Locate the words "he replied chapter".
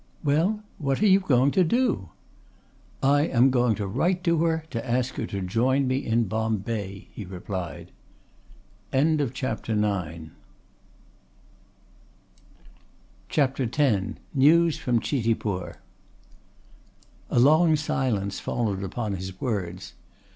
7.11-9.73